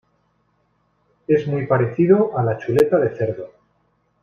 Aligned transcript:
Es 1.27 1.45
muy 1.45 1.67
parecido 1.67 2.35
a 2.35 2.41
la 2.41 2.57
chuleta 2.57 2.97
de 2.97 3.15
cerdo. 3.15 3.51